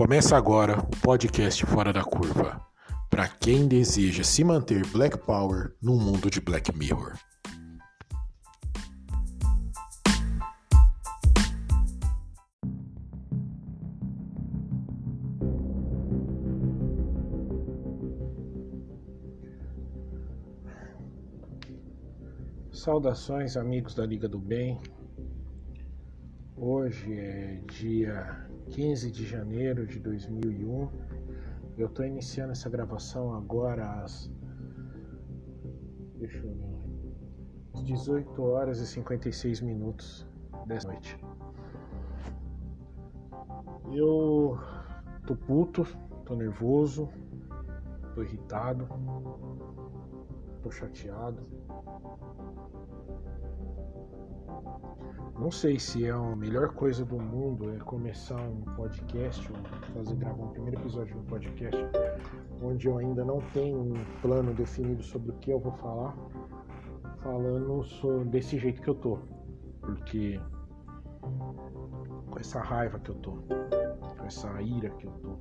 Começa 0.00 0.34
agora 0.34 0.80
o 0.80 0.96
podcast 1.02 1.66
Fora 1.66 1.92
da 1.92 2.02
Curva, 2.02 2.58
para 3.10 3.28
quem 3.28 3.68
deseja 3.68 4.24
se 4.24 4.42
manter 4.42 4.86
Black 4.86 5.18
Power 5.18 5.74
no 5.78 5.94
mundo 5.94 6.30
de 6.30 6.40
Black 6.40 6.74
Mirror. 6.74 7.18
Saudações, 22.72 23.54
amigos 23.54 23.94
da 23.94 24.06
Liga 24.06 24.26
do 24.26 24.38
Bem. 24.38 24.80
Hoje 26.56 27.12
é 27.18 27.60
dia 27.70 28.49
15 28.70 29.10
de 29.10 29.26
janeiro 29.26 29.86
de 29.86 29.98
2001. 29.98 30.88
Eu 31.76 31.86
estou 31.86 32.04
iniciando 32.04 32.52
essa 32.52 32.70
gravação 32.70 33.34
agora 33.34 34.02
às. 34.02 34.30
Deixa 36.16 36.38
eu 36.38 36.54
ver. 36.54 36.80
Às 37.74 37.82
18 37.82 38.42
horas 38.42 38.78
e 38.78 38.86
56 38.86 39.60
minutos 39.60 40.26
dessa 40.66 40.88
noite. 40.88 41.18
Eu 43.92 44.56
tô 45.26 45.34
puto, 45.34 45.84
tô 46.24 46.36
nervoso, 46.36 47.08
tô 48.14 48.22
irritado, 48.22 48.86
tô 50.62 50.70
chateado. 50.70 51.42
Não 55.40 55.50
sei 55.50 55.78
se 55.78 56.04
é 56.04 56.10
a 56.10 56.36
melhor 56.36 56.74
coisa 56.74 57.02
do 57.02 57.18
mundo 57.18 57.72
é 57.74 57.78
começar 57.78 58.38
um 58.40 58.60
podcast, 58.76 59.50
fazer 59.94 60.14
gravar 60.16 60.44
um 60.44 60.48
primeiro 60.48 60.78
episódio 60.82 61.14
de 61.14 61.18
um 61.18 61.24
podcast, 61.24 61.80
onde 62.62 62.86
eu 62.86 62.98
ainda 62.98 63.24
não 63.24 63.40
tenho 63.54 63.80
um 63.80 63.94
plano 64.20 64.52
definido 64.52 65.02
sobre 65.02 65.30
o 65.30 65.34
que 65.36 65.50
eu 65.50 65.58
vou 65.58 65.72
falar, 65.72 66.14
falando 67.22 67.82
sobre, 67.84 68.28
desse 68.28 68.58
jeito 68.58 68.82
que 68.82 68.88
eu 68.88 68.94
tô. 68.94 69.18
Porque 69.80 70.38
com 72.30 72.38
essa 72.38 72.60
raiva 72.60 72.98
que 72.98 73.10
eu 73.10 73.14
tô, 73.16 73.32
com 73.32 74.24
essa 74.26 74.60
ira 74.60 74.90
que 74.90 75.06
eu 75.06 75.12
tô. 75.22 75.38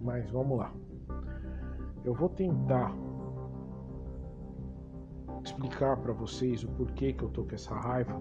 Mas 0.00 0.30
vamos 0.30 0.58
lá. 0.58 0.72
Eu 2.04 2.14
vou 2.14 2.28
tentar 2.28 2.94
explicar 5.44 5.96
para 5.96 6.12
vocês 6.12 6.64
o 6.64 6.68
porquê 6.68 7.12
que 7.12 7.22
eu 7.22 7.28
tô 7.30 7.44
com 7.44 7.54
essa 7.54 7.74
raiva. 7.74 8.20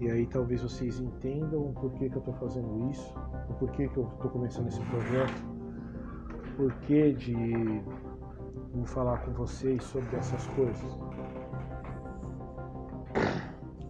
E 0.00 0.10
aí 0.10 0.26
talvez 0.26 0.62
vocês 0.62 1.00
entendam 1.00 1.68
o 1.68 1.72
porquê 1.74 2.08
que 2.08 2.16
eu 2.16 2.22
tô 2.22 2.32
fazendo 2.34 2.90
isso, 2.90 3.14
o 3.48 3.54
porquê 3.54 3.88
que 3.88 3.98
eu 3.98 4.04
tô 4.20 4.28
começando 4.28 4.68
esse 4.68 4.80
projeto, 4.86 5.44
o 6.52 6.56
porquê 6.56 7.12
de 7.12 7.82
vou 8.72 8.86
falar 8.86 9.18
com 9.18 9.32
vocês 9.32 9.82
sobre 9.84 10.16
essas 10.16 10.46
coisas. 10.48 10.98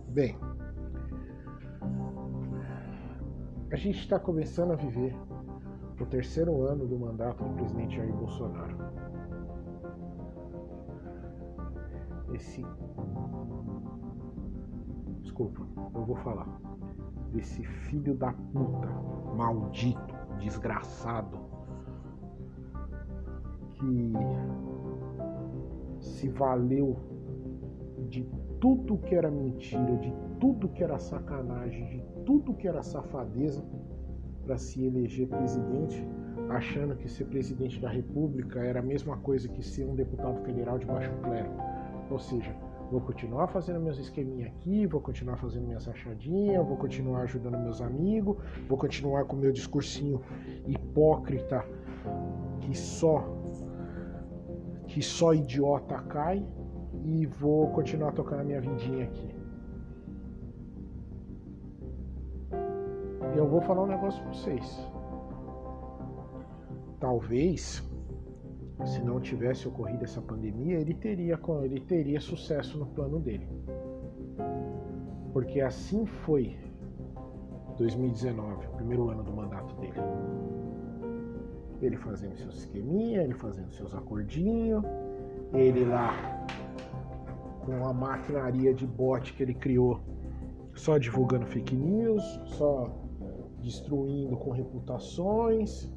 Bem, 0.09 0.37
a 3.71 3.77
gente 3.77 4.01
está 4.01 4.19
começando 4.19 4.73
a 4.73 4.77
viver 4.77 5.15
o 6.01 6.07
terceiro 6.07 6.63
ano 6.63 6.87
do 6.87 6.99
mandato 6.99 7.45
do 7.45 7.55
presidente 7.55 7.97
Jair 7.97 8.13
Bolsonaro. 8.15 8.77
Esse. 12.41 12.65
Desculpa, 15.21 15.61
eu 15.95 16.05
vou 16.07 16.17
falar. 16.17 16.49
Desse 17.35 17.63
filho 17.63 18.15
da 18.15 18.33
puta, 18.33 18.89
maldito, 19.37 20.15
desgraçado, 20.39 21.39
que 23.75 24.13
se 26.01 26.31
valeu 26.31 26.97
de 28.09 28.27
tudo 28.59 28.97
que 28.97 29.15
era 29.15 29.31
mentira, 29.31 29.97
de 29.99 30.13
tudo 30.41 30.71
que 30.71 30.83
era 30.83 30.99
sacanagem, 30.99 31.87
de 31.89 32.03
tudo 32.25 32.55
que 32.55 32.67
era 32.67 32.83
safadeza 32.83 33.63
para 34.45 34.57
se 34.57 34.87
eleger 34.87 35.29
presidente, 35.29 36.09
achando 36.49 36.97
que 36.97 37.07
ser 37.07 37.27
presidente 37.27 37.79
da 37.79 37.91
República 37.91 38.61
era 38.61 38.81
a 38.81 38.83
mesma 38.83 39.19
coisa 39.19 39.47
que 39.47 39.63
ser 39.63 39.85
um 39.85 39.95
deputado 39.95 40.43
federal 40.43 40.79
de 40.79 40.87
baixo 40.87 41.13
clero. 41.23 41.70
Ou 42.11 42.19
seja, 42.19 42.55
vou 42.91 43.01
continuar 43.01 43.47
fazendo 43.47 43.81
meus 43.81 43.99
esqueminha 43.99 44.49
aqui, 44.49 44.87
vou 44.87 45.01
continuar 45.01 45.37
fazendo 45.37 45.67
minhas 45.67 45.87
achadinhas, 45.87 46.67
vou 46.67 46.77
continuar 46.77 47.23
ajudando 47.23 47.57
meus 47.59 47.81
amigos, 47.81 48.37
vou 48.69 48.77
continuar 48.77 49.25
com 49.27 49.37
meu 49.37 49.53
discursinho 49.53 50.21
hipócrita 50.67 51.65
que 52.61 52.77
só 52.77 53.25
que 54.89 55.01
só 55.01 55.33
idiota 55.33 55.99
cai 56.03 56.45
e 57.05 57.25
vou 57.27 57.69
continuar 57.69 58.13
tocando 58.13 58.41
a 58.41 58.45
minha 58.45 58.61
vidinha 58.61 59.05
aqui. 59.05 59.35
E 63.33 63.39
eu 63.39 63.47
vou 63.47 63.61
falar 63.61 63.85
um 63.85 63.87
negócio 63.87 64.21
pra 64.21 64.33
vocês. 64.33 64.89
Talvez 66.99 67.89
se 68.85 69.03
não 69.03 69.21
tivesse 69.21 69.69
ocorrido 69.69 70.05
essa 70.05 70.21
pandemia, 70.21 70.79
ele 70.79 70.95
teria, 70.95 71.39
ele 71.63 71.81
teria 71.81 72.21
sucesso 72.21 72.79
no 72.79 72.87
plano 72.87 73.19
dele. 73.19 73.47
Porque 75.33 75.61
assim 75.61 76.07
foi 76.07 76.57
2019, 77.77 78.67
o 78.67 78.71
primeiro 78.71 79.09
ano 79.09 79.23
do 79.23 79.33
mandato 79.33 79.75
dele. 79.77 79.95
Ele 81.81 81.97
fazendo 81.97 82.37
seus 82.37 82.59
esqueminha, 82.59 83.23
ele 83.23 83.35
fazendo 83.35 83.71
seus 83.71 83.95
acordinhos, 83.95 84.85
ele 85.55 85.85
lá 85.85 86.47
com 87.65 87.87
a 87.87 87.93
maquinaria 87.93 88.75
de 88.75 88.87
bot 88.87 89.33
que 89.33 89.43
ele 89.43 89.55
criou, 89.55 90.01
só 90.75 90.99
divulgando 90.99 91.47
fake 91.47 91.75
news, 91.75 92.23
só 92.45 92.91
destruindo 93.61 94.37
com 94.37 94.51
reputações, 94.51 95.89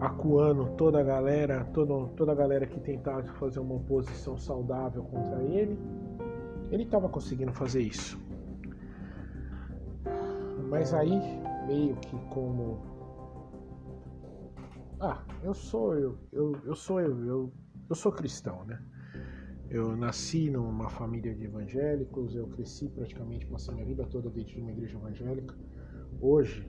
acuando 0.00 0.76
toda 0.76 1.00
a 1.00 1.02
galera, 1.02 1.64
toda, 1.72 2.08
toda 2.14 2.32
a 2.32 2.34
galera 2.34 2.66
que 2.66 2.80
tentava 2.80 3.22
fazer 3.34 3.58
uma 3.58 3.74
oposição 3.74 4.38
saudável 4.38 5.02
contra 5.04 5.42
ele. 5.42 5.78
Ele 6.70 6.84
estava 6.84 7.08
conseguindo 7.08 7.52
fazer 7.52 7.82
isso. 7.82 8.18
Mas 10.68 10.92
aí, 10.92 11.18
meio 11.66 11.96
que 11.96 12.16
como. 12.28 12.82
Ah, 15.00 15.22
eu 15.42 15.54
sou 15.54 15.96
eu, 15.96 16.18
eu, 16.32 16.52
eu 16.64 16.74
sou 16.74 17.00
eu, 17.00 17.24
eu, 17.24 17.52
eu 17.88 17.94
sou 17.94 18.12
cristão, 18.12 18.64
né? 18.64 18.82
Eu 19.70 19.96
nasci 19.96 20.50
numa 20.50 20.88
família 20.88 21.34
de 21.34 21.44
evangélicos, 21.44 22.34
eu 22.34 22.46
cresci 22.48 22.88
praticamente, 22.88 23.46
passei 23.46 23.74
minha 23.74 23.86
vida 23.86 24.04
toda 24.04 24.30
dentro 24.30 24.54
de 24.54 24.60
uma 24.60 24.70
igreja 24.70 24.96
evangélica. 24.96 25.54
Hoje, 26.20 26.66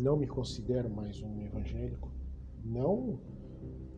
não 0.00 0.16
me 0.16 0.26
considero 0.26 0.88
mais 0.88 1.20
um 1.22 1.40
evangélico, 1.42 2.10
não 2.64 3.18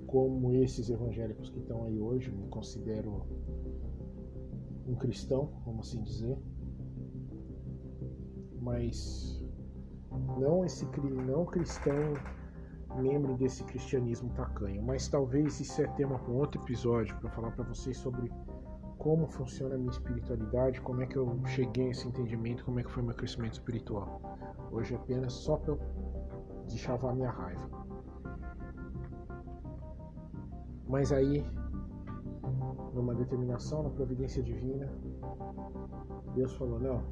como 0.07 0.53
esses 0.53 0.91
evangélicos 0.91 1.49
que 1.51 1.59
estão 1.59 1.85
aí 1.85 1.99
hoje, 1.99 2.31
me 2.31 2.47
considero 2.49 3.27
um 4.87 4.95
cristão, 4.95 5.51
vamos 5.65 5.89
assim 5.89 6.03
dizer, 6.03 6.39
mas 8.61 9.43
não 10.39 10.65
esse 10.65 10.87
não 11.27 11.47
cristão 11.47 12.15
membro 13.01 13.37
desse 13.37 13.65
cristianismo 13.65 14.31
tacanho, 14.35 14.83
mas 14.83 15.09
talvez 15.09 15.59
isso 15.61 15.81
é 15.81 15.87
tema 15.89 16.19
para 16.19 16.31
um 16.31 16.37
outro 16.37 16.61
episódio 16.63 17.17
para 17.19 17.31
falar 17.31 17.51
para 17.53 17.65
vocês 17.65 17.97
sobre 17.97 18.31
como 18.99 19.27
funciona 19.27 19.75
a 19.75 19.79
minha 19.79 19.91
espiritualidade, 19.91 20.81
como 20.83 21.03
é 21.03 21.07
que 21.07 21.17
eu 21.17 21.41
cheguei 21.47 21.89
a 21.89 21.91
esse 21.91 22.07
entendimento, 22.07 22.65
como 22.65 22.79
é 22.79 22.85
que 22.85 22.91
foi 22.91 23.03
meu 23.03 23.15
crescimento 23.15 23.55
espiritual. 23.55 24.21
Hoje 24.71 24.95
é 24.95 24.97
apenas 24.97 25.33
só 25.33 25.57
para 25.57 25.73
eu 25.73 25.81
deschavar 26.69 27.15
minha 27.15 27.31
raiva. 27.31 27.82
Mas 30.93 31.11
aí, 31.11 31.43
numa 32.93 33.15
determinação, 33.15 33.83
na 33.83 33.89
providência 33.89 34.43
divina, 34.43 34.93
Deus 36.35 36.55
falou: 36.57 36.79
não, 36.79 37.03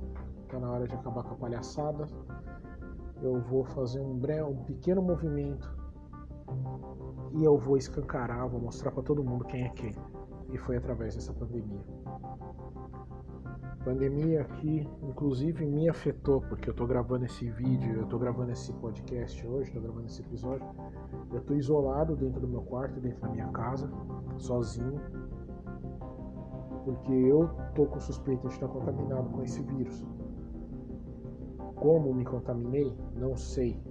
está 0.42 0.60
na 0.60 0.70
hora 0.70 0.86
de 0.86 0.94
acabar 0.94 1.22
com 1.22 1.32
a 1.32 1.38
palhaçada. 1.38 2.06
Eu 3.22 3.40
vou 3.40 3.64
fazer 3.64 4.00
um, 4.00 4.18
breve, 4.18 4.42
um 4.42 4.64
pequeno 4.64 5.00
movimento 5.00 5.74
e 7.32 7.42
eu 7.42 7.56
vou 7.56 7.78
escancarar, 7.78 8.46
vou 8.50 8.60
mostrar 8.60 8.90
para 8.90 9.02
todo 9.02 9.24
mundo 9.24 9.46
quem 9.46 9.64
é 9.64 9.70
quem. 9.70 9.94
E 10.52 10.58
foi 10.58 10.76
através 10.76 11.14
dessa 11.14 11.32
pandemia. 11.32 11.82
Pandemia 13.84 14.44
que, 14.44 14.86
inclusive, 15.02 15.64
me 15.64 15.88
afetou, 15.88 16.42
porque 16.42 16.68
eu 16.68 16.74
tô 16.74 16.86
gravando 16.86 17.24
esse 17.24 17.48
vídeo, 17.48 18.00
eu 18.00 18.06
tô 18.06 18.18
gravando 18.18 18.52
esse 18.52 18.72
podcast 18.74 19.46
hoje, 19.46 19.72
tô 19.72 19.80
gravando 19.80 20.06
esse 20.06 20.20
episódio. 20.20 20.66
Eu 21.32 21.40
tô 21.40 21.54
isolado 21.54 22.14
dentro 22.14 22.40
do 22.40 22.48
meu 22.48 22.60
quarto, 22.62 23.00
dentro 23.00 23.22
da 23.22 23.28
minha 23.28 23.48
casa, 23.48 23.90
sozinho, 24.36 25.00
porque 26.84 27.12
eu 27.12 27.48
tô 27.74 27.86
com 27.86 28.00
suspeita 28.00 28.48
de 28.48 28.54
estar 28.54 28.68
contaminado 28.68 29.30
com 29.30 29.42
esse 29.42 29.62
vírus. 29.62 30.04
Como 31.76 32.12
me 32.12 32.24
contaminei? 32.24 32.94
Não 33.16 33.34
sei. 33.34 33.82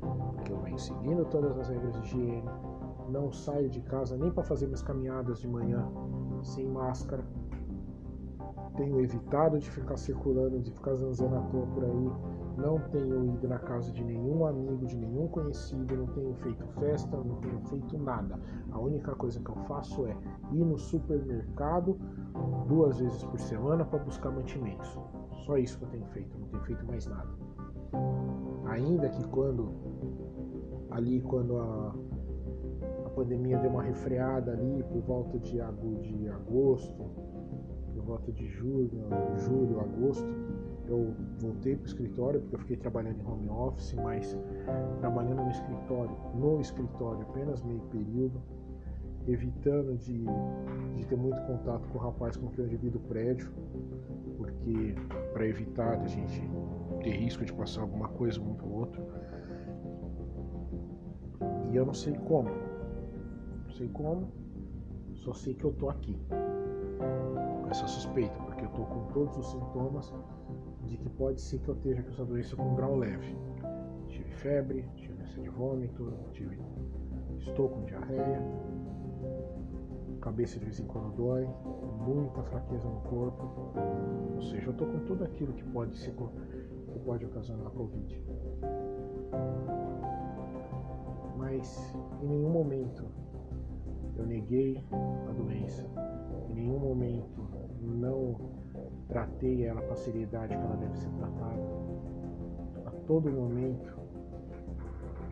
Porque 0.00 0.52
eu 0.52 0.60
venho 0.60 0.78
seguindo 0.78 1.24
todas 1.26 1.58
as 1.58 1.68
regras 1.68 1.92
de 1.92 2.00
higiene, 2.00 2.44
não 3.10 3.30
saio 3.30 3.68
de 3.68 3.82
casa 3.82 4.16
nem 4.16 4.30
para 4.30 4.42
fazer 4.42 4.66
minhas 4.66 4.82
caminhadas 4.82 5.38
de 5.40 5.48
manhã 5.48 5.86
sem 6.42 6.66
máscara. 6.66 7.24
Tenho 8.76 9.00
evitado 9.00 9.58
de 9.58 9.70
ficar 9.70 9.96
circulando, 9.96 10.60
de 10.60 10.70
ficar 10.70 10.94
zanzando 10.94 11.36
à 11.36 11.40
toa 11.42 11.66
por 11.68 11.84
aí. 11.84 12.10
Não 12.56 12.78
tenho 12.90 13.24
ido 13.24 13.48
na 13.48 13.58
casa 13.58 13.92
de 13.92 14.02
nenhum 14.04 14.46
amigo, 14.46 14.86
de 14.86 14.96
nenhum 14.96 15.28
conhecido, 15.28 15.96
não 15.96 16.06
tenho 16.06 16.34
feito 16.34 16.66
festa, 16.78 17.16
não 17.16 17.36
tenho 17.36 17.60
feito 17.68 17.98
nada. 17.98 18.38
A 18.72 18.78
única 18.78 19.14
coisa 19.14 19.40
que 19.40 19.50
eu 19.50 19.56
faço 19.64 20.06
é 20.06 20.16
ir 20.52 20.64
no 20.64 20.78
supermercado 20.78 21.98
duas 22.68 22.98
vezes 22.98 23.24
por 23.24 23.38
semana 23.38 23.84
para 23.84 23.98
buscar 24.00 24.30
mantimentos. 24.30 24.98
Só 25.46 25.56
isso 25.56 25.78
que 25.78 25.84
eu 25.84 25.88
tenho 25.90 26.06
feito, 26.06 26.38
não 26.38 26.46
tenho 26.46 26.62
feito 26.62 26.86
mais 26.86 27.06
nada. 27.06 27.28
Ainda 28.66 29.08
que 29.08 29.24
quando 29.28 29.72
ali 30.94 31.20
quando 31.22 31.58
a, 31.58 31.94
a 33.04 33.10
pandemia 33.10 33.58
deu 33.58 33.70
uma 33.70 33.82
refreada 33.82 34.52
ali 34.52 34.82
por 34.84 35.02
volta 35.02 35.38
de, 35.38 35.58
de 36.00 36.28
agosto, 36.28 37.04
volta 38.04 38.30
de 38.30 38.46
julho, 38.46 38.90
julho, 39.46 39.80
agosto, 39.80 40.26
eu 40.86 41.14
voltei 41.38 41.74
para 41.74 41.84
o 41.84 41.86
escritório 41.86 42.40
porque 42.40 42.56
eu 42.56 42.60
fiquei 42.60 42.76
trabalhando 42.76 43.20
em 43.20 43.26
home 43.26 43.48
office, 43.48 43.94
mas 43.94 44.36
trabalhando 45.00 45.42
no 45.42 45.50
escritório, 45.50 46.16
no 46.34 46.60
escritório 46.60 47.22
apenas 47.22 47.62
meio 47.62 47.80
período, 47.82 48.40
evitando 49.26 49.96
de, 49.96 50.24
de 50.96 51.06
ter 51.06 51.16
muito 51.16 51.40
contato 51.46 51.88
com 51.88 51.98
o 51.98 52.00
rapaz 52.00 52.36
com 52.36 52.48
quem 52.48 52.64
eu 52.64 52.70
divido 52.70 52.98
o 52.98 53.00
prédio, 53.02 53.50
porque 54.36 54.94
para 55.32 55.46
evitar 55.46 56.00
a 56.00 56.06
gente 56.06 56.42
ter 57.02 57.10
risco 57.10 57.44
de 57.44 57.52
passar 57.52 57.82
alguma 57.82 58.08
coisa 58.08 58.40
um 58.40 58.54
para 58.54 58.66
o 58.66 58.74
outro. 58.74 59.02
E 61.72 61.76
eu 61.76 61.86
não 61.86 61.94
sei 61.94 62.12
como. 62.12 62.50
Não 63.64 63.70
sei 63.72 63.88
como, 63.88 64.28
só 65.14 65.32
sei 65.32 65.54
que 65.54 65.64
eu 65.64 65.72
tô 65.72 65.88
aqui. 65.88 66.16
Com 66.98 67.70
essa 67.70 67.86
suspeita, 67.86 68.34
porque 68.44 68.64
eu 68.64 68.68
tô 68.70 68.84
com 68.84 69.04
todos 69.12 69.36
os 69.36 69.50
sintomas 69.50 70.12
de 70.84 70.96
que 70.96 71.08
pode 71.10 71.40
ser 71.40 71.58
que 71.60 71.68
eu 71.68 71.74
esteja 71.74 72.02
com 72.02 72.10
essa 72.10 72.24
doença 72.24 72.56
com 72.56 72.74
grau 72.74 72.96
leve. 72.96 73.36
Tive 74.08 74.30
febre, 74.32 74.86
tive 74.96 75.22
ânsia 75.22 75.42
de 75.42 75.48
vômito, 75.48 76.12
tive... 76.32 76.58
estou 77.38 77.68
com 77.68 77.84
diarreia, 77.84 78.42
cabeça 80.20 80.58
de 80.58 80.64
vez 80.64 80.80
em 80.80 80.86
quando 80.86 81.14
dói, 81.16 81.48
muita 82.06 82.42
fraqueza 82.44 82.88
no 82.88 83.00
corpo. 83.02 83.72
Ou 84.36 84.42
seja, 84.42 84.68
eu 84.68 84.72
estou 84.72 84.86
com 84.86 84.98
tudo 85.00 85.24
aquilo 85.24 85.52
que 85.52 85.64
pode 85.64 85.96
ser 85.98 86.12
que 86.12 86.98
pode 87.00 87.26
ocasionar 87.26 87.66
a 87.66 87.70
Covid. 87.70 88.22
Mas 91.36 91.94
em 92.22 92.26
nenhum 92.26 92.50
momento 92.50 93.04
eu 94.16 94.26
neguei 94.26 94.82
a 95.28 95.32
doença, 95.32 95.86
em 96.48 96.54
nenhum 96.54 96.78
momento 96.78 97.44
não 97.80 98.54
tratei 99.08 99.64
ela 99.64 99.82
com 99.82 99.92
a 99.92 99.96
seriedade 99.96 100.56
que 100.56 100.62
ela 100.62 100.76
deve 100.76 100.96
ser 100.96 101.10
tratada. 101.10 101.62
A 102.86 102.90
todo 103.06 103.30
momento 103.30 103.98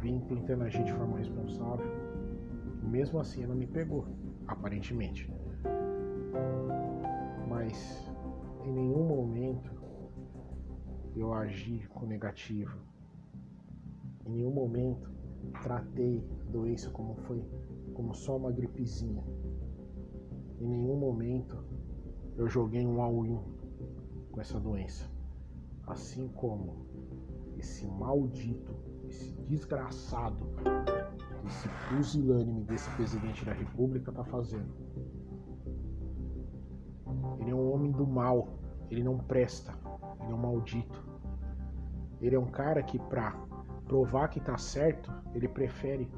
vim 0.01 0.21
tentando 0.21 0.65
agir 0.65 0.85
de 0.85 0.93
forma 0.93 1.19
responsável. 1.19 1.87
Mesmo 2.83 3.21
assim 3.21 3.43
ela 3.45 3.55
me 3.55 3.67
pegou 3.67 4.07
aparentemente. 4.47 5.33
Mas 7.49 8.11
em 8.65 8.73
nenhum 8.73 9.05
momento 9.05 9.71
eu 11.15 11.33
agi 11.33 11.87
com 11.95 12.07
negativo. 12.07 12.79
Em 14.27 14.31
nenhum 14.31 14.51
momento 14.51 15.12
tratei 15.63 16.25
a 16.47 16.51
doença 16.51 16.91
como 16.91 17.15
foi, 17.15 17.45
como 17.95 18.15
só 18.15 18.37
uma 18.37 18.51
gripezinha. 18.51 19.25
Em 20.61 20.69
nenhum 20.69 20.97
momento 20.97 21.57
eu 22.37 22.49
joguei 22.49 22.87
um 22.87 23.01
all-in 23.01 23.41
com 24.31 24.41
essa 24.41 24.59
doença. 24.59 25.11
Assim 25.87 26.29
como 26.29 26.87
esse 27.59 27.87
maldito, 27.87 28.75
esse 29.09 29.33
desgraçado 29.49 30.47
esse 31.47 31.69
pusilânime 31.89 32.63
desse 32.63 32.89
presidente 32.91 33.45
da 33.45 33.53
república 33.53 34.11
está 34.11 34.25
fazendo. 34.25 34.73
Ele 37.41 37.51
é 37.51 37.55
um 37.55 37.73
homem 37.73 37.91
do 37.91 38.07
mal, 38.07 38.49
ele 38.91 39.03
não 39.03 39.19
presta, 39.19 39.75
ele 40.21 40.33
é 40.33 40.35
um 40.35 40.39
maldito. 40.39 41.03
Ele 42.21 42.37
é 42.37 42.39
um 42.39 42.47
cara 42.47 42.83
que, 42.83 42.99
para 42.99 43.35
provar 43.87 44.29
que 44.29 44.39
está 44.39 44.57
certo, 44.57 45.13
ele 45.35 45.49
prefere 45.49 46.11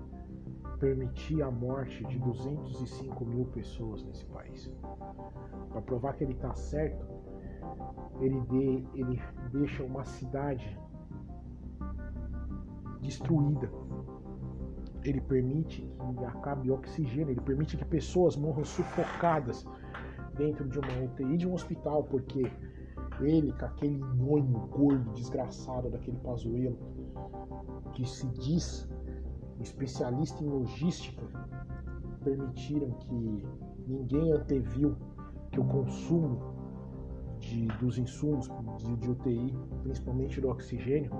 permitir 0.78 1.42
a 1.42 1.50
morte 1.50 2.04
de 2.04 2.18
205 2.18 3.24
mil 3.24 3.46
pessoas 3.46 4.02
nesse 4.02 4.24
país. 4.26 4.70
Para 5.70 5.82
provar 5.82 6.14
que 6.14 6.24
ele 6.24 6.34
está 6.34 6.54
certo, 6.54 7.06
ele, 8.20 8.40
de, 8.42 8.86
ele 8.94 9.22
deixa 9.50 9.82
uma 9.82 10.04
cidade 10.04 10.78
destruída 13.00 13.70
ele 15.04 15.20
permite 15.20 15.86
que 16.16 16.24
acabe 16.24 16.70
oxigênio, 16.70 17.30
ele 17.30 17.40
permite 17.40 17.76
que 17.76 17.84
pessoas 17.84 18.36
morram 18.36 18.64
sufocadas 18.64 19.66
dentro 20.34 20.68
de 20.68 20.78
uma 20.78 21.04
UTI 21.04 21.36
de 21.36 21.46
um 21.46 21.52
hospital, 21.52 22.04
porque 22.04 22.50
ele, 23.20 23.52
com 23.52 23.66
aquele 23.66 23.98
noimo 23.98 24.66
gordo, 24.68 25.12
desgraçado 25.12 25.90
daquele 25.90 26.16
pazuelo, 26.18 26.78
que 27.92 28.06
se 28.08 28.26
diz 28.28 28.88
especialista 29.60 30.42
em 30.42 30.48
logística, 30.48 31.22
permitiram 32.22 32.90
que 32.90 33.44
ninguém 33.86 34.32
anteviu 34.32 34.96
que 35.50 35.60
o 35.60 35.64
consumo 35.64 36.54
de, 37.38 37.66
dos 37.78 37.98
insumos 37.98 38.50
de, 38.78 38.96
de, 38.96 39.10
UTI, 39.10 39.54
principalmente 39.82 40.40
do 40.40 40.48
oxigênio, 40.48 41.10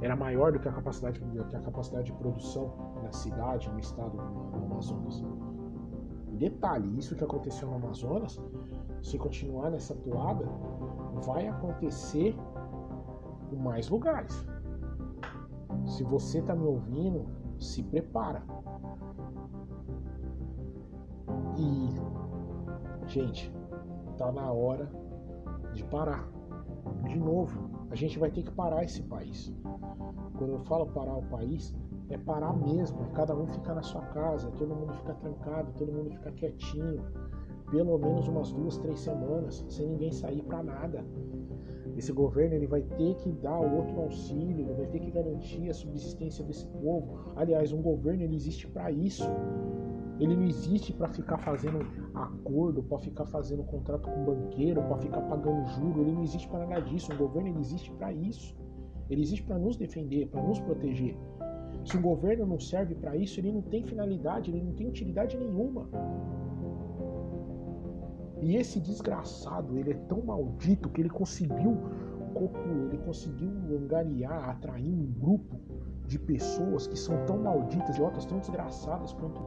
era 0.00 0.16
maior 0.16 0.52
do 0.52 0.58
que 0.58 0.68
a 0.68 0.72
capacidade, 0.72 1.20
que 1.20 1.56
a 1.56 1.60
capacidade 1.60 2.06
de 2.06 2.12
produção 2.12 2.72
na 3.02 3.12
cidade, 3.12 3.68
no 3.70 3.78
estado 3.78 4.16
do 4.16 4.64
Amazonas. 4.64 5.24
Detalhe, 6.32 6.98
isso 6.98 7.16
que 7.16 7.24
aconteceu 7.24 7.68
no 7.68 7.76
Amazonas, 7.76 8.40
se 9.02 9.18
continuar 9.18 9.70
nessa 9.70 9.94
toada, 9.94 10.46
vai 11.24 11.48
acontecer 11.48 12.36
em 13.50 13.56
mais 13.56 13.88
lugares. 13.88 14.46
Se 15.88 16.04
você 16.04 16.38
está 16.38 16.54
me 16.54 16.64
ouvindo, 16.64 17.26
se 17.58 17.82
prepara. 17.82 18.42
E, 21.56 21.88
gente, 23.08 23.52
tá 24.16 24.30
na 24.30 24.52
hora 24.52 24.88
de 25.72 25.82
parar. 25.84 26.28
De 27.04 27.18
novo, 27.18 27.70
a 27.90 27.94
gente 27.94 28.18
vai 28.18 28.30
ter 28.30 28.42
que 28.42 28.52
parar 28.52 28.84
esse 28.84 29.02
país. 29.02 29.52
Quando 30.36 30.52
eu 30.52 30.60
falo 30.60 30.86
parar 30.86 31.16
o 31.16 31.22
país, 31.22 31.74
é 32.10 32.16
parar 32.16 32.54
mesmo, 32.56 33.02
é 33.02 33.08
cada 33.08 33.34
um 33.34 33.46
ficar 33.46 33.74
na 33.74 33.82
sua 33.82 34.02
casa, 34.02 34.50
todo 34.52 34.74
mundo 34.74 34.92
ficar 34.94 35.14
trancado, 35.14 35.72
todo 35.72 35.92
mundo 35.92 36.10
ficar 36.10 36.32
quietinho, 36.32 37.04
pelo 37.70 37.98
menos 37.98 38.28
umas 38.28 38.52
duas, 38.52 38.78
três 38.78 39.00
semanas, 39.00 39.64
sem 39.68 39.88
ninguém 39.88 40.12
sair 40.12 40.42
para 40.42 40.62
nada. 40.62 41.04
Esse 41.98 42.12
governo 42.12 42.54
ele 42.54 42.68
vai 42.68 42.80
ter 42.80 43.16
que 43.16 43.32
dar 43.32 43.58
outro 43.58 44.00
auxílio, 44.00 44.60
ele 44.60 44.72
vai 44.72 44.86
ter 44.86 45.00
que 45.00 45.10
garantir 45.10 45.68
a 45.68 45.74
subsistência 45.74 46.44
desse 46.44 46.64
povo. 46.68 47.32
Aliás, 47.34 47.72
um 47.72 47.82
governo 47.82 48.22
ele 48.22 48.36
existe 48.36 48.68
para 48.68 48.92
isso. 48.92 49.28
Ele 50.20 50.36
não 50.36 50.44
existe 50.44 50.92
para 50.92 51.08
ficar 51.08 51.38
fazendo 51.38 51.80
acordo, 52.14 52.84
para 52.84 52.98
ficar 53.00 53.26
fazendo 53.26 53.64
contrato 53.64 54.08
com 54.08 54.24
banqueiro, 54.24 54.80
para 54.84 54.96
ficar 54.98 55.22
pagando 55.22 55.66
juro. 55.70 56.02
Ele 56.02 56.12
não 56.12 56.22
existe 56.22 56.48
para 56.48 56.64
nada 56.66 56.82
disso. 56.82 57.12
Um 57.12 57.16
governo 57.16 57.48
ele 57.48 57.58
existe 57.58 57.90
para 57.90 58.12
isso. 58.12 58.56
Ele 59.10 59.22
existe 59.22 59.44
para 59.44 59.58
nos 59.58 59.76
defender, 59.76 60.28
para 60.28 60.40
nos 60.40 60.60
proteger. 60.60 61.16
Se 61.84 61.96
o 61.96 62.00
governo 62.00 62.46
não 62.46 62.60
serve 62.60 62.94
para 62.94 63.16
isso, 63.16 63.40
ele 63.40 63.50
não 63.50 63.62
tem 63.62 63.82
finalidade, 63.82 64.52
ele 64.52 64.62
não 64.62 64.72
tem 64.72 64.86
utilidade 64.86 65.36
nenhuma. 65.36 65.88
E 68.40 68.56
esse 68.56 68.80
desgraçado, 68.80 69.76
ele 69.76 69.92
é 69.92 69.96
tão 70.08 70.22
maldito 70.22 70.88
que 70.88 71.00
ele 71.00 71.10
conseguiu 71.10 71.76
ele 72.90 72.98
conseguiu 72.98 73.50
angariar, 73.76 74.50
atrair 74.50 74.92
um 74.92 75.06
grupo 75.18 75.58
de 76.06 76.18
pessoas 76.18 76.86
que 76.86 76.96
são 76.96 77.26
tão 77.26 77.38
malditas 77.38 77.96
e 77.96 78.00
outras 78.00 78.24
tão 78.24 78.38
desgraçadas 78.38 79.12
quanto 79.12 79.40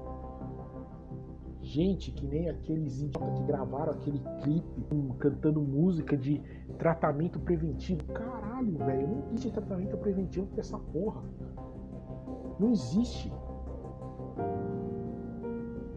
gente 1.62 2.12
que 2.12 2.28
nem 2.28 2.50
aqueles 2.50 3.02
idiotas 3.02 3.40
que 3.40 3.46
gravaram 3.46 3.94
aquele 3.94 4.20
clipe 4.42 4.86
cantando 5.20 5.62
música 5.62 6.18
de 6.18 6.42
tratamento 6.78 7.40
preventivo. 7.40 8.04
Caralho, 8.06 8.78
velho, 8.78 9.08
não 9.08 9.24
existe 9.30 9.52
tratamento 9.52 9.98
preventivo 9.98 10.48
pra 10.48 10.60
essa 10.60 10.78
porra. 10.78 11.24
Não 12.60 12.72
existe. 12.72 13.32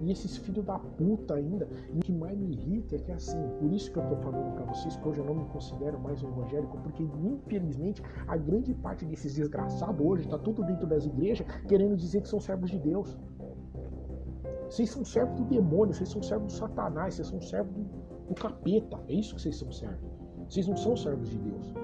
E 0.05 0.13
esses 0.13 0.37
filhos 0.37 0.63
da 0.67 0.79
puta 0.79 1.35
ainda. 1.35 1.67
E 1.91 1.99
o 1.99 2.01
que 2.01 2.13
mais 2.13 2.39
me 2.39 2.53
irrita 2.53 2.97
é 2.97 2.99
que 2.99 3.11
assim, 3.11 3.41
por 3.59 3.73
isso 3.73 3.91
que 3.91 3.99
eu 3.99 4.07
tô 4.07 4.17
falando 4.17 4.55
para 4.55 4.67
vocês 4.67 4.97
que 4.97 5.09
hoje 5.09 5.21
eu 5.21 5.25
não 5.25 5.35
me 5.35 5.47
considero 5.47 5.99
mais 5.99 6.23
um 6.23 6.29
evangélico, 6.29 6.77
porque 6.79 7.03
infelizmente 7.03 8.03
a 8.29 8.37
grande 8.37 8.75
parte 8.75 9.07
desses 9.07 9.35
desgraçados 9.35 10.05
hoje 10.05 10.29
tá 10.29 10.39
tudo 10.39 10.63
dentro 10.63 10.87
das 10.87 11.07
igrejas 11.07 11.47
querendo 11.67 11.97
dizer 11.97 12.21
que 12.21 12.29
são 12.29 12.39
servos 12.39 12.71
de 12.71 12.79
Deus. 12.79 13.17
Vocês 14.69 14.91
são 14.91 15.05
servos 15.07 15.37
do 15.41 15.45
demônio, 15.45 15.95
vocês 15.95 16.11
são 16.11 16.23
servos 16.23 16.53
do 16.53 16.59
satanás, 16.59 17.15
vocês 17.15 17.29
são 17.29 17.41
servos 17.41 17.73
do, 17.73 17.85
do 18.29 18.35
capeta. 18.35 19.01
É 19.09 19.15
isso 19.15 19.35
que 19.35 19.41
vocês 19.41 19.57
são 19.57 19.73
servos. 19.73 20.11
Vocês 20.51 20.69
não 20.69 20.77
são 20.77 20.95
servos 20.95 21.31
de 21.31 21.39
Deus. 21.39 21.75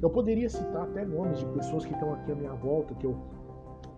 Eu 0.00 0.10
poderia 0.10 0.48
citar 0.48 0.84
até 0.84 1.04
nomes 1.04 1.40
de 1.40 1.46
pessoas 1.46 1.84
que 1.84 1.92
estão 1.92 2.14
aqui 2.14 2.32
à 2.32 2.34
minha 2.34 2.54
volta, 2.54 2.94
que 2.94 3.06
eu 3.06 3.35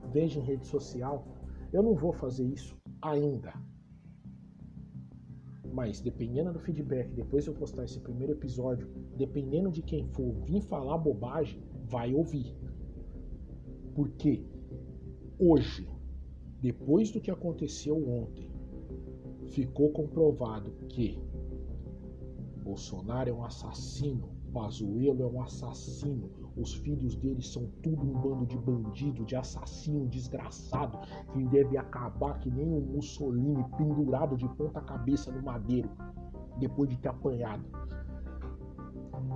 vejo 0.08 0.40
em 0.40 0.42
rede 0.42 0.66
social. 0.66 1.26
Eu 1.72 1.82
não 1.82 1.94
vou 1.94 2.12
fazer 2.12 2.44
isso 2.44 2.76
ainda. 3.00 3.52
Mas 5.72 6.00
dependendo 6.00 6.52
do 6.52 6.58
feedback, 6.58 7.08
depois 7.14 7.44
de 7.44 7.50
eu 7.50 7.54
postar 7.54 7.84
esse 7.84 8.00
primeiro 8.00 8.32
episódio, 8.32 8.88
dependendo 9.16 9.70
de 9.70 9.82
quem 9.82 10.06
for 10.08 10.32
vir 10.44 10.62
falar 10.62 10.98
bobagem, 10.98 11.62
vai 11.84 12.14
ouvir. 12.14 12.56
Porque 13.94 14.44
hoje, 15.38 15.88
depois 16.60 17.10
do 17.10 17.20
que 17.20 17.30
aconteceu 17.30 17.96
ontem, 18.08 18.50
ficou 19.48 19.90
comprovado 19.90 20.72
que 20.88 21.18
Bolsonaro 22.62 23.30
é 23.30 23.32
um 23.32 23.44
assassino, 23.44 24.28
Pazuello 24.52 25.22
é 25.22 25.26
um 25.26 25.42
assassino, 25.42 26.30
os 26.60 26.74
filhos 26.74 27.14
dele 27.14 27.42
são 27.42 27.66
tudo 27.82 28.02
um 28.02 28.20
bando 28.20 28.46
de 28.46 28.58
bandido, 28.58 29.24
de 29.24 29.36
assassino 29.36 30.06
desgraçado, 30.08 30.98
que 31.32 31.44
deve 31.44 31.76
acabar 31.76 32.38
que 32.40 32.50
nem 32.50 32.66
um 32.66 32.80
Mussolini 32.80 33.64
pendurado 33.76 34.36
de 34.36 34.48
ponta 34.48 34.80
cabeça 34.80 35.30
no 35.30 35.42
madeiro, 35.42 35.88
depois 36.58 36.88
de 36.88 36.96
ter 36.96 37.08
apanhado. 37.08 37.64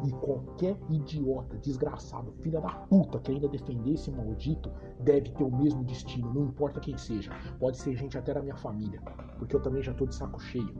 E 0.05 0.11
qualquer 0.13 0.77
idiota, 0.91 1.57
desgraçado, 1.59 2.33
filha 2.41 2.61
da 2.61 2.71
puta 2.71 3.21
que 3.21 3.31
ainda 3.31 3.49
defender 3.49 3.93
esse 3.93 4.11
maldito 4.11 4.71
deve 4.99 5.31
ter 5.31 5.45
o 5.45 5.51
mesmo 5.51 5.85
destino, 5.85 6.33
não 6.33 6.47
importa 6.47 6.81
quem 6.81 6.97
seja. 6.97 7.31
Pode 7.61 7.77
ser 7.77 7.95
gente 7.95 8.19
até 8.19 8.35
da 8.35 8.43
minha 8.43 8.57
família, 8.57 9.01
porque 9.39 9.55
eu 9.55 9.61
também 9.61 9.83
já 9.83 9.95
tô 9.95 10.07
de 10.07 10.15
saco 10.15 10.41
cheio. 10.41 10.75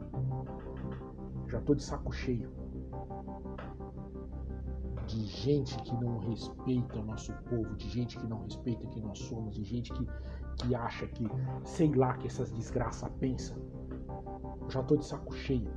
Já 1.47 1.61
tô 1.61 1.75
de 1.75 1.83
saco 1.83 2.11
cheio 2.11 2.62
de 5.07 5.25
gente 5.25 5.77
que 5.83 5.95
não 5.97 6.19
respeita 6.19 6.99
o 6.99 7.05
nosso 7.05 7.33
povo, 7.49 7.75
de 7.77 7.89
gente 7.89 8.19
que 8.19 8.27
não 8.27 8.43
respeita 8.43 8.87
quem 8.89 9.03
nós 9.03 9.19
somos, 9.19 9.55
de 9.55 9.65
gente 9.65 9.93
que, 9.93 10.07
que 10.57 10.75
acha 10.75 11.07
que, 11.07 11.27
sei 11.65 11.93
lá, 11.95 12.17
que 12.17 12.27
essas 12.27 12.51
desgraças 12.53 13.11
pensam. 13.19 13.57
Já 14.69 14.83
tô 14.83 14.97
de 14.97 15.05
saco 15.05 15.35
cheio. 15.35 15.71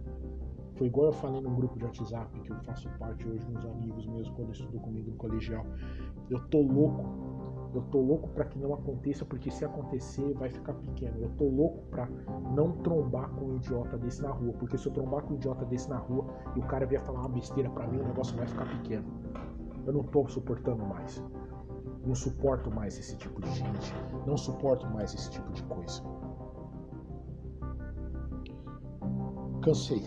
Foi 0.75 0.88
igual 0.88 1.08
eu 1.08 1.13
falei 1.13 1.41
num 1.41 1.55
grupo 1.55 1.77
de 1.77 1.86
WhatsApp 1.86 2.39
que 2.41 2.51
eu 2.51 2.60
faço 2.63 2.89
parte 3.00 3.27
hoje, 3.27 3.46
uns 3.50 3.65
amigos 3.65 4.05
meus, 4.08 4.29
quando 4.32 4.51
estudou 4.51 4.82
comigo 4.82 5.10
no 5.10 5.17
colegial. 5.17 5.65
Eu 6.29 6.39
tô 6.48 6.62
louco. 6.62 7.45
Eu 7.75 7.82
tô 7.91 8.00
louco 8.00 8.29
para 8.29 8.46
que 8.46 8.58
não 8.58 8.74
aconteça, 8.74 9.25
porque 9.25 9.51
se 9.51 9.65
acontecer 9.65 10.34
vai 10.36 10.50
ficar 10.50 10.74
pequeno. 10.75 11.17
Eu 11.20 11.29
tô 11.32 11.44
louco 11.44 11.84
para 11.91 12.08
não 12.55 12.72
trombar 12.72 13.29
com 13.32 13.48
um 13.48 13.55
idiota 13.58 13.98
desse 13.98 14.22
na 14.22 14.32
rua, 14.32 14.53
porque 14.53 14.77
se 14.77 14.88
eu 14.88 14.94
trombar 14.94 15.24
com 15.24 15.34
um 15.34 15.36
idiota 15.36 15.65
desse 15.65 15.89
na 15.89 15.98
rua 15.98 16.25
e 16.55 16.60
o 16.60 16.63
cara 16.63 16.86
vier 16.86 17.01
falar 17.01 17.20
uma 17.20 17.29
besteira 17.29 17.70
para 17.70 17.86
mim, 17.88 18.00
o 18.00 18.08
negócio 18.08 18.38
vai 18.38 18.48
ficar 18.48 18.65
pequeno. 18.65 19.05
Eu 19.86 19.91
não 19.91 20.03
tô 20.03 20.25
suportando 20.29 20.86
mais. 20.86 21.22
Não 22.05 22.15
suporto 22.15 22.72
mais 22.72 22.98
esse 22.98 23.17
tipo 23.17 23.41
de 23.41 23.50
gente. 23.50 23.94
Não 24.25 24.38
suporto 24.38 24.88
mais 24.88 25.13
esse 25.13 25.29
tipo 25.32 25.51
de 25.51 25.62
coisa. 25.63 26.01
Cansei. 29.62 30.05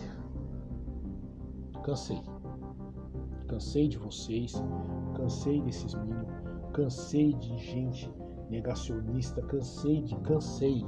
Cansei. 1.83 2.21
Cansei 3.47 3.87
de 3.87 3.97
vocês. 3.99 4.53
Cansei 5.15 5.61
desses 5.61 5.93
meninos. 5.93 6.38
Cansei 6.79 7.33
de 7.33 7.57
gente 7.57 8.09
negacionista. 8.49 9.41
Cansei 9.41 10.01
de. 10.01 10.15
Cansei. 10.21 10.85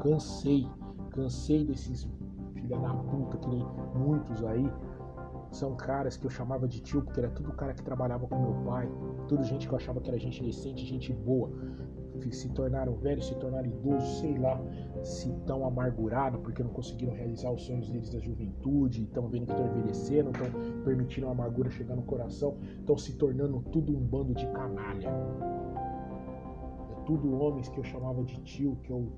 Cansei. 0.00 0.68
Cansei 1.10 1.64
desses 1.64 2.08
filha 2.54 2.78
da 2.78 2.94
puta 2.94 3.36
que 3.38 3.48
nem 3.48 3.66
muitos 3.96 4.44
aí 4.44 4.70
são 5.50 5.74
caras 5.74 6.16
que 6.16 6.24
eu 6.24 6.30
chamava 6.30 6.68
de 6.68 6.80
tio, 6.80 7.02
porque 7.02 7.18
era 7.18 7.28
tudo 7.30 7.52
cara 7.54 7.74
que 7.74 7.82
trabalhava 7.82 8.26
com 8.28 8.40
meu 8.40 8.54
pai, 8.64 8.88
tudo 9.28 9.42
gente 9.42 9.66
que 9.66 9.74
eu 9.74 9.76
achava 9.76 10.00
que 10.00 10.08
era 10.08 10.18
gente 10.18 10.42
decente, 10.42 10.86
gente 10.86 11.12
boa. 11.12 11.50
Se 12.30 12.48
tornaram 12.50 12.94
velhos, 12.96 13.26
se 13.26 13.34
tornaram 13.36 13.66
idosos, 13.66 14.20
sei 14.20 14.38
lá, 14.38 14.60
se 15.02 15.30
estão 15.30 15.66
amargurados 15.66 16.40
porque 16.40 16.62
não 16.62 16.70
conseguiram 16.70 17.12
realizar 17.12 17.50
os 17.50 17.62
sonhos 17.62 17.88
deles 17.90 18.10
da 18.10 18.18
juventude, 18.18 19.02
estão 19.02 19.28
vendo 19.28 19.46
que 19.46 19.52
estão 19.52 19.66
envelhecendo, 19.66 20.30
estão 20.30 20.82
permitindo 20.84 21.28
a 21.28 21.30
amargura 21.32 21.70
chegar 21.70 21.96
no 21.96 22.02
coração, 22.02 22.56
estão 22.78 22.96
se 22.96 23.14
tornando 23.14 23.60
tudo 23.70 23.96
um 23.96 24.00
bando 24.00 24.34
de 24.34 24.46
canalha. 24.48 25.08
É 26.90 27.04
tudo 27.04 27.34
homens 27.34 27.68
que 27.68 27.78
eu 27.78 27.84
chamava 27.84 28.22
de 28.24 28.40
tio, 28.42 28.76
que 28.82 28.90
eu 28.90 29.12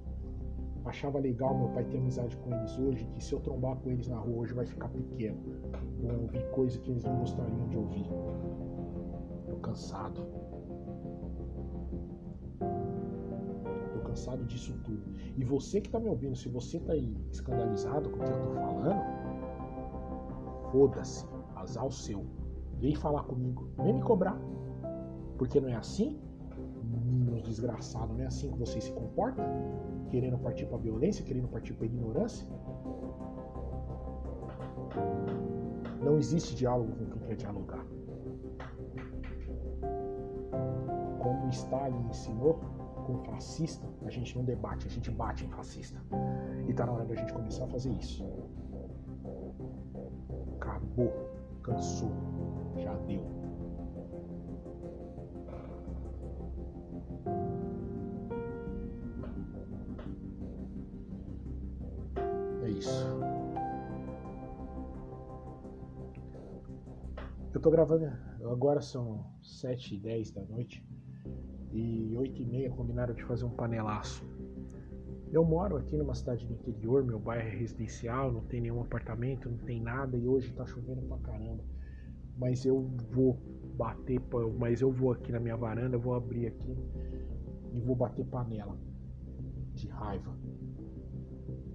achava 0.85 1.19
legal 1.19 1.57
meu 1.57 1.69
pai 1.69 1.85
ter 1.85 1.99
amizade 1.99 2.37
com 2.37 2.55
eles 2.55 2.79
hoje, 2.79 3.05
que 3.15 3.25
se 3.25 3.33
eu 3.33 3.41
trombar 3.41 3.77
com 3.77 3.91
eles 3.91 4.09
na 4.09 4.19
rua 4.19 4.43
hoje 4.43 4.55
vai 4.55 4.67
ficar 4.67 4.89
pequeno. 4.89 5.39
Vão 6.01 6.23
ouvir 6.23 6.45
coisa 6.51 6.79
que 6.79 6.91
eles 6.91 7.05
não 7.05 7.17
gostariam 7.19 7.69
de 7.69 7.77
ouvir. 7.77 8.07
Tô 9.49 9.57
cansado. 9.57 10.21
Cansado 14.15 14.45
disso 14.45 14.73
tudo. 14.85 15.03
E 15.37 15.45
você 15.45 15.81
que 15.81 15.91
tá 15.91 15.99
me 15.99 16.09
ouvindo, 16.09 16.37
se 16.37 16.49
você 16.49 16.79
tá 16.79 16.93
aí 16.93 17.17
escandalizado 17.33 18.09
com 18.11 18.21
o 18.21 18.25
que 18.25 18.31
eu 18.31 18.43
tô 18.43 18.51
falando, 18.55 19.03
foda-se, 20.71 21.27
azar 21.57 21.85
o 21.85 21.91
seu. 21.93 22.25
Vem 22.79 22.95
falar 22.95 23.25
comigo, 23.25 23.69
vem 23.83 23.95
me 23.95 24.03
cobrar. 24.03 24.39
Porque 25.37 25.61
não 25.61 25.69
é 25.69 25.75
assim? 25.75 26.21
Meninos 26.85 27.43
desgraçados, 27.43 28.17
não 28.17 28.23
é 28.23 28.27
assim 28.27 28.51
que 28.53 28.59
vocês 28.59 28.85
se 28.85 28.93
comportam? 28.93 29.45
querendo 30.11 30.39
partir 30.39 30.67
para 30.67 30.79
violência, 30.79 31.25
querendo 31.25 31.49
partir 31.49 31.73
para 31.73 31.87
ignorância. 31.87 32.47
Não 36.01 36.19
existe 36.19 36.55
diálogo 36.55 36.93
com 36.93 37.07
quem 37.07 37.23
quer 37.23 37.35
dialogar. 37.35 37.85
Como 41.21 41.49
Stalin 41.49 42.07
ensinou, 42.09 42.61
com 43.05 43.19
fascista, 43.25 43.87
a 44.05 44.11
gente 44.11 44.37
não 44.37 44.45
debate, 44.45 44.87
a 44.87 44.91
gente 44.91 45.11
bate 45.11 45.45
em 45.45 45.49
fascista. 45.49 46.03
E 46.67 46.73
tá 46.73 46.87
na 46.87 46.93
hora 46.93 47.05
da 47.05 47.15
gente 47.15 47.33
começar 47.33 47.65
a 47.65 47.69
fazer 47.69 47.91
isso. 47.93 48.25
Acabou, 50.57 51.13
cansou, 51.63 52.11
já 52.77 52.95
deu. 53.07 53.45
isso. 62.67 63.07
Eu 67.53 67.61
tô 67.61 67.71
gravando, 67.71 68.11
agora 68.51 68.81
são 68.81 69.25
7 69.43 69.95
e 69.95 69.99
10 70.01 70.33
da 70.33 70.43
noite 70.43 70.85
e 71.75 72.17
8 72.17 72.41
e 72.41 72.45
meia 72.47 72.71
combinaram 72.71 73.13
de 73.13 73.25
fazer 73.25 73.45
um 73.45 73.51
panelaço. 73.51 74.25
Eu 75.33 75.45
moro 75.45 75.77
aqui 75.77 75.97
numa 75.97 76.15
cidade 76.15 76.47
do 76.47 76.53
interior, 76.53 77.03
meu 77.03 77.19
bairro 77.19 77.49
é 77.49 77.51
residencial, 77.51 78.31
não 78.31 78.43
tem 78.43 78.61
nenhum 78.61 78.81
apartamento, 78.81 79.51
não 79.51 79.59
tem 79.59 79.81
nada 79.81 80.17
e 80.17 80.29
hoje 80.29 80.53
tá 80.53 80.65
chovendo 80.65 81.03
pra 81.03 81.19
caramba. 81.19 81.65
Mas 82.39 82.65
eu 82.65 82.89
vou 83.11 83.37
bater, 83.77 84.21
mas 84.57 84.81
eu 84.81 84.93
vou 84.93 85.11
aqui 85.11 85.33
na 85.33 85.41
minha 85.41 85.57
varanda, 85.57 85.99
vou 85.99 86.15
abrir 86.15 86.47
aqui 86.47 86.77
e 87.73 87.81
vou 87.81 87.97
bater 87.97 88.25
panela 88.27 88.79
de 89.75 89.89
raiva 89.89 90.33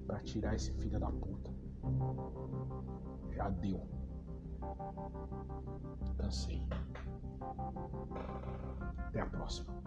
para 0.08 0.20
tirar 0.20 0.56
esse 0.56 0.72
filho 0.72 0.98
da 0.98 1.12
puta. 1.12 1.52
Já 3.36 3.50
deu. 3.50 3.99
Cansei. 6.18 6.62
Até 9.08 9.22
a 9.22 9.26
próxima. 9.26 9.80